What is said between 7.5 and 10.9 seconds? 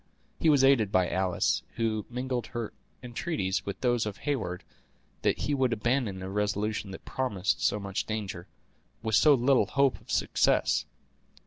so much danger, with so little hope of success.